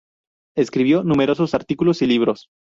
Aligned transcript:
Escribió 0.57 1.03
numerosos 1.03 1.53
artículos 1.53 2.01
y 2.01 2.07
libros. 2.07 2.47